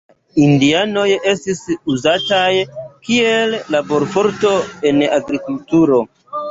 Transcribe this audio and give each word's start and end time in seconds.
La 0.35 0.39
indianoj 0.43 1.03
estis 1.31 1.61
uzataj 1.97 2.49
kiel 3.09 3.55
laborforto 3.77 4.57
en 4.93 5.09
agrikulturo. 5.23 6.07